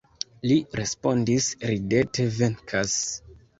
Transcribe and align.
Li 0.51 0.55
respondis 0.79 1.51
ridete, 1.73 2.27
venkas. 2.41 2.99